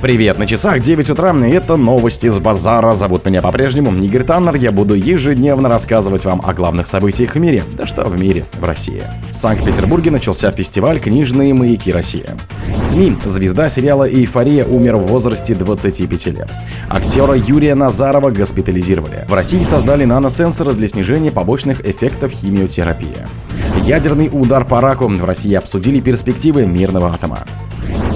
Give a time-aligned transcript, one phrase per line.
[0.00, 2.94] Привет, на часах 9 утра, и это новости с базара.
[2.94, 4.54] Зовут меня по-прежнему Игорь Таннер.
[4.54, 7.64] Я буду ежедневно рассказывать вам о главных событиях в мире.
[7.76, 9.02] Да что в мире, в России.
[9.32, 12.26] В Санкт-Петербурге начался фестиваль «Книжные маяки России».
[12.80, 13.16] СМИ.
[13.24, 16.48] Звезда сериала «Эйфория» умер в возрасте 25 лет.
[16.88, 19.24] Актера Юрия Назарова госпитализировали.
[19.28, 23.26] В России создали наносенсоры для снижения побочных эффектов химиотерапии.
[23.82, 25.08] Ядерный удар по раку.
[25.08, 27.40] В России обсудили перспективы мирного атома.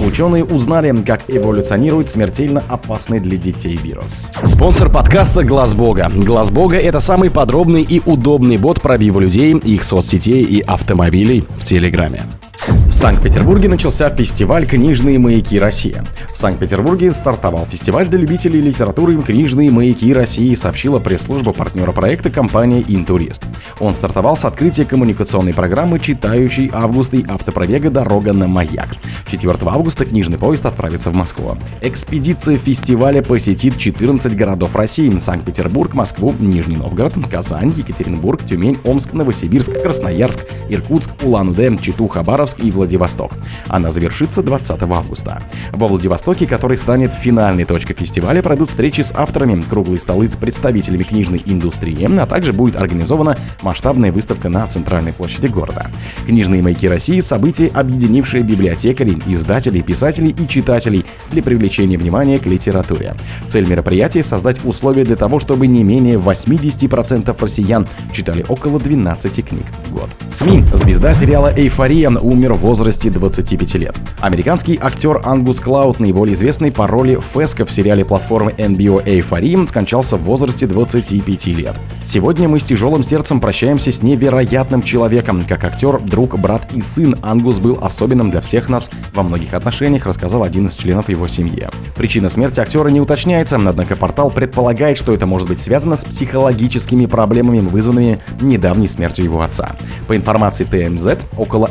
[0.05, 4.31] Ученые узнали, как эволюционирует смертельно опасный для детей вирус.
[4.43, 6.11] Спонсор подкаста Глаз Бога.
[6.13, 11.63] Глаз Бога это самый подробный и удобный бот пробива людей, их соцсетей и автомобилей в
[11.63, 12.23] Телеграме.
[12.67, 16.01] В Санкт-Петербурге начался фестиваль «Книжные маяки России».
[16.33, 22.81] В Санкт-Петербурге стартовал фестиваль для любителей литературы «Книжные маяки России», сообщила пресс-служба партнера проекта компания
[22.87, 23.43] «Интурист».
[23.79, 28.95] Он стартовал с открытия коммуникационной программы «Читающий август» и автопробега «Дорога на маяк».
[29.27, 31.57] 4 августа книжный поезд отправится в Москву.
[31.81, 39.81] Экспедиция фестиваля посетит 14 городов России– Санкт-Петербург, Москву, Нижний Новгород, Казань, Екатеринбург, Тюмень, Омск, Новосибирск,
[39.81, 43.31] Красноярск, Иркутск, Улан-Удэ, Читу, Хабаровск и Владивосток.
[43.67, 45.41] Она завершится 20 августа.
[45.71, 51.03] Во Владивостоке, который станет финальной точкой фестиваля, пройдут встречи с авторами, круглые столы с представителями
[51.03, 55.87] книжной индустрии, а также будет организована масштабная выставка на центральной площади города.
[56.25, 63.13] Книжные маяки России– событие, объединившее библиотекарей, издателей, писателей и читателей для привлечения внимания к литературе.
[63.47, 69.65] Цель мероприятия– создать условия для того, чтобы не менее 80% россиян читали около 12 книг
[69.85, 70.09] в год.
[70.29, 70.63] СМИ.
[70.73, 72.09] Звезда сериала «Эйфория»
[72.43, 73.95] умер в возрасте 25 лет.
[74.19, 80.17] Американский актер Ангус Клауд, наиболее известный по роли Феска в сериале платформы NBO «Эйфория», скончался
[80.17, 81.73] в возрасте 25 лет.
[82.03, 85.45] Сегодня мы с тяжелым сердцем прощаемся с невероятным человеком.
[85.47, 90.05] Как актер, друг, брат и сын, Ангус был особенным для всех нас во многих отношениях,
[90.05, 91.69] рассказал один из членов его семьи.
[91.95, 97.05] Причина смерти актера не уточняется, однако портал предполагает, что это может быть связано с психологическими
[97.05, 99.71] проблемами, вызванными недавней смертью его отца.
[100.09, 101.67] По информации ТМЗ, около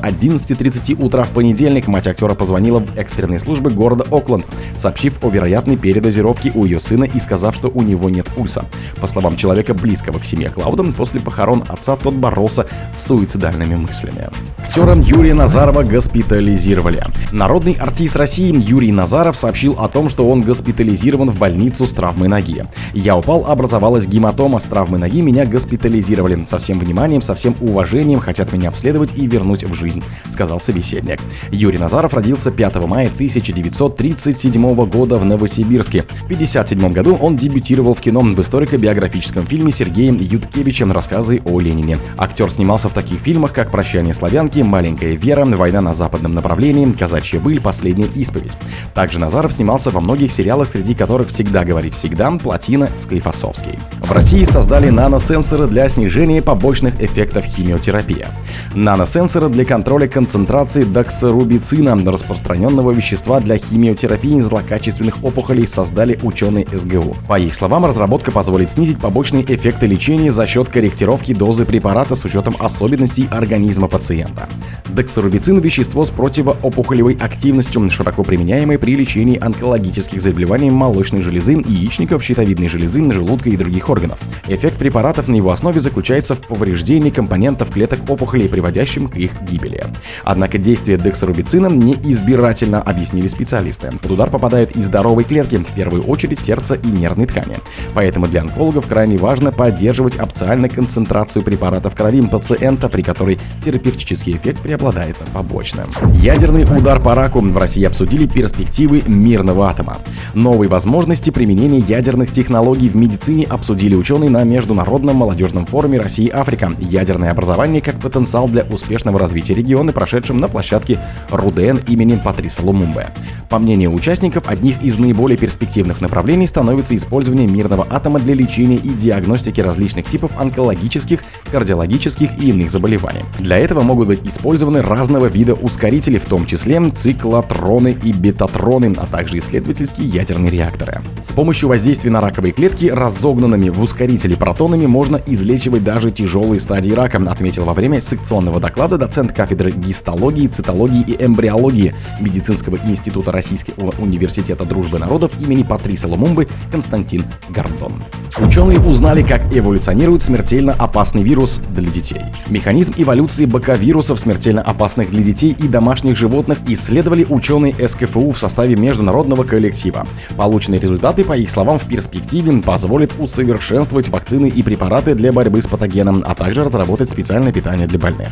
[0.62, 4.46] 11.30 утра в понедельник мать актера позвонила в экстренные службы города Окленд,
[4.76, 8.64] сообщив о вероятной передозировке у ее сына и сказав, что у него нет пульса.
[9.00, 14.28] По словам человека, близкого к семье Клауда, после похорон отца тот боролся с суицидальными мыслями.
[14.72, 17.04] Актера Юрия Назарова госпитализировали.
[17.30, 22.28] Народный артист России Юрий Назаров сообщил о том, что он госпитализирован в больницу с травмой
[22.28, 22.64] ноги.
[22.94, 26.44] Я упал, образовалась гематома с травмой ноги, меня госпитализировали.
[26.44, 31.20] Со всем вниманием, со всем уважением хотят меня обследовать и вернуть в жизнь, сказал собеседник.
[31.50, 36.02] Юрий Назаров родился 5 мая 1937 года в Новосибирске.
[36.02, 41.98] В 1957 году он дебютировал в кино в историко-биографическом фильме Сергеем Юткевичем «Рассказы о Ленине».
[42.16, 47.40] Актер снимался в таких фильмах, как «Прощание славянки», «Маленькая Вера», «Война на западном направлении», «Казачья
[47.40, 48.52] быль», «Последняя исповедь».
[48.94, 53.78] Также Назаров снимался во многих сериалах, среди которых «Всегда говори всегда», «Плотина», «Склифосовский».
[54.00, 58.26] В России создали наносенсоры для снижения побочных эффектов химиотерапии.
[58.74, 60.41] Наносенсоры для контроля концентрации
[60.84, 67.16] доксорубицина, распространенного вещества для химиотерапии злокачественных опухолей, создали ученые СГУ.
[67.28, 72.24] По их словам, разработка позволит снизить побочные эффекты лечения за счет корректировки дозы препарата с
[72.24, 74.48] учетом особенностей организма пациента.
[74.88, 82.68] Дексорубицин– вещество с противоопухолевой активностью, широко применяемое при лечении онкологических заболеваний молочной железы, яичников, щитовидной
[82.68, 84.18] железы, желудка и других органов.
[84.48, 89.84] Эффект препаратов на его основе заключается в повреждении компонентов клеток опухолей, приводящим к их гибели.
[90.32, 93.90] Однако действие дексорубицина не избирательно, объяснили специалисты.
[94.00, 97.58] Под удар попадают и здоровые клетки, в первую очередь сердце и нервные ткани.
[97.92, 104.32] Поэтому для онкологов крайне важно поддерживать оптимальную концентрацию препарата в крови пациента, при которой терапевтический
[104.32, 105.86] эффект преобладает побочным.
[106.14, 109.98] Ядерный удар по раку в России обсудили перспективы мирного атома.
[110.32, 116.72] Новые возможности применения ядерных технологий в медицине обсудили ученые на Международном молодежном форуме России-Африка.
[116.78, 120.98] Ядерное образование как потенциал для успешного развития региона, прошедшем на площадке
[121.30, 123.08] РУДН имени Патриса Лумумбе.
[123.48, 128.88] По мнению участников, одних из наиболее перспективных направлений становится использование мирного атома для лечения и
[128.88, 131.20] диагностики различных типов онкологических,
[131.50, 133.22] кардиологических и иных заболеваний.
[133.38, 139.06] Для этого могут быть использованы разного вида ускорители, в том числе циклотроны и бетатроны, а
[139.06, 141.00] также исследовательские ядерные реакторы.
[141.22, 146.92] С помощью воздействия на раковые клетки разогнанными в ускорители протонами можно излечивать даже тяжелые стадии
[146.92, 153.32] рака, отметил во время секционного доклада доцент кафедры гистологии патологии, цитологии и эмбриологии Медицинского института
[153.32, 157.94] Российского университета дружбы народов имени Патриса Лумумбы Константин Гордон.
[158.38, 162.20] Ученые узнали, как эволюционирует смертельно опасный вирус для детей.
[162.48, 168.76] Механизм эволюции баковирусов смертельно опасных для детей и домашних животных исследовали ученые СКФУ в составе
[168.76, 170.06] международного коллектива.
[170.36, 175.66] Полученные результаты, по их словам, в перспективе позволят усовершенствовать вакцины и препараты для борьбы с
[175.66, 178.28] патогеном, а также разработать специальное питание для больных.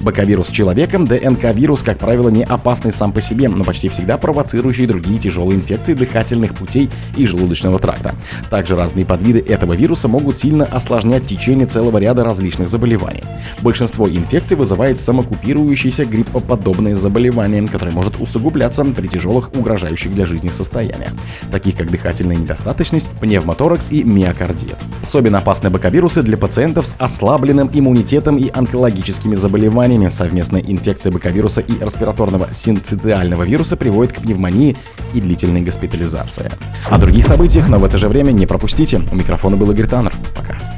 [0.00, 5.18] Баковирус человека, ДНК-вирус, как правило, не опасный сам по себе, но почти всегда провоцирующий другие
[5.18, 8.14] тяжелые инфекции дыхательных путей и желудочного тракта.
[8.48, 13.24] Также разные подвиды этого вируса могут сильно осложнять течение целого ряда различных заболеваний.
[13.60, 21.10] Большинство инфекций вызывает самокупирующееся гриппоподобное заболевание, которое может усугубляться при тяжелых угрожающих для жизни состояниях,
[21.50, 24.76] таких как дыхательная недостаточность, пневмоторакс и миокардит.
[25.02, 30.08] Особенно опасны баковирусы для пациентов с ослабленным иммунитетом и онкологическими заболеваниями.
[30.08, 34.76] Совместная инфекция баковируса и респираторного синцитиального вируса приводит к пневмонии
[35.14, 36.50] и длительной госпитализации.
[36.90, 39.00] О других событиях, но в это же время не пропустите.
[39.10, 40.12] У микрофона был Игорь Таннер.
[40.36, 40.69] Пока.